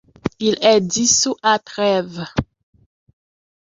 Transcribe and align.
Il 0.39 0.57
est 0.65 0.81
dissous 0.81 1.35
à 1.43 1.59
Trèves. 1.59 2.23